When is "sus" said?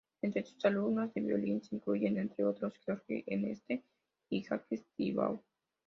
0.43-0.65